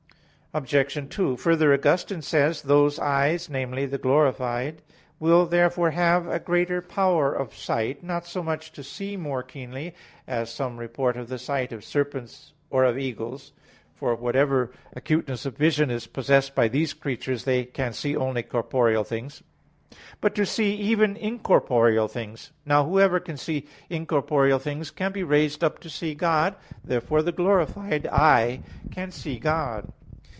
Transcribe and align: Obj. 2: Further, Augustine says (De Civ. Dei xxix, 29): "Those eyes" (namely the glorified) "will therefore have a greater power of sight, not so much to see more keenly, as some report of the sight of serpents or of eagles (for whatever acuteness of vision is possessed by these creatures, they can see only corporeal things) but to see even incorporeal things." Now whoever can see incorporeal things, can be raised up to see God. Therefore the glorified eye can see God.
Obj. 0.53 1.07
2: 1.15 1.37
Further, 1.37 1.73
Augustine 1.73 2.21
says 2.21 2.63
(De 2.63 2.67
Civ. 2.67 2.67
Dei 2.67 2.67
xxix, 2.67 2.67
29): 2.67 2.67
"Those 2.83 2.99
eyes" 2.99 3.49
(namely 3.49 3.85
the 3.85 3.97
glorified) 3.97 4.81
"will 5.17 5.45
therefore 5.45 5.91
have 5.91 6.27
a 6.27 6.39
greater 6.39 6.81
power 6.81 7.31
of 7.31 7.55
sight, 7.55 8.03
not 8.03 8.25
so 8.25 8.43
much 8.43 8.73
to 8.73 8.83
see 8.83 9.15
more 9.15 9.43
keenly, 9.43 9.95
as 10.27 10.51
some 10.53 10.75
report 10.75 11.15
of 11.15 11.29
the 11.29 11.39
sight 11.39 11.71
of 11.71 11.85
serpents 11.85 12.51
or 12.69 12.83
of 12.83 12.97
eagles 12.99 13.53
(for 13.95 14.13
whatever 14.13 14.73
acuteness 14.93 15.45
of 15.45 15.55
vision 15.55 15.89
is 15.89 16.05
possessed 16.05 16.53
by 16.53 16.67
these 16.67 16.93
creatures, 16.93 17.45
they 17.45 17.63
can 17.63 17.93
see 17.93 18.13
only 18.17 18.43
corporeal 18.43 19.05
things) 19.05 19.43
but 20.19 20.35
to 20.35 20.45
see 20.45 20.73
even 20.75 21.15
incorporeal 21.15 22.09
things." 22.09 22.51
Now 22.65 22.83
whoever 22.83 23.21
can 23.21 23.37
see 23.37 23.67
incorporeal 23.89 24.59
things, 24.59 24.91
can 24.91 25.13
be 25.13 25.23
raised 25.23 25.63
up 25.63 25.79
to 25.79 25.89
see 25.89 26.13
God. 26.13 26.57
Therefore 26.83 27.21
the 27.21 27.31
glorified 27.31 28.05
eye 28.07 28.63
can 28.91 29.11
see 29.13 29.39
God. 29.39 29.93